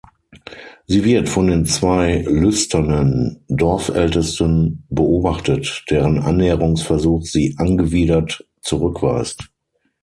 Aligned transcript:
Sie 0.87 1.05
wird 1.05 1.29
von 1.29 1.45
den 1.45 1.67
zwei 1.67 2.25
lüsternen 2.27 3.43
Dorfältesten 3.49 4.83
beobachtet, 4.89 5.85
deren 5.91 6.17
Annäherungsversuch 6.17 7.21
sie 7.27 7.53
angewidert 7.59 8.43
zurückweist. 8.61 9.47